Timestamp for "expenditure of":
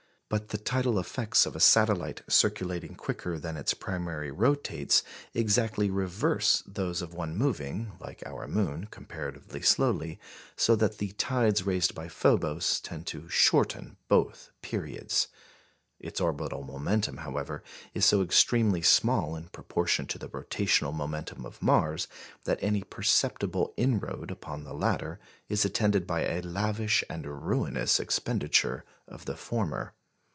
27.99-29.25